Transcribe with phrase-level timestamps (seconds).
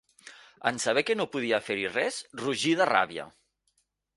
[0.69, 3.29] En saber que no podia fer-hi res, rugí de ràbia.